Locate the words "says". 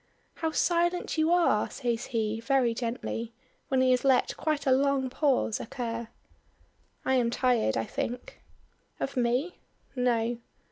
1.69-2.05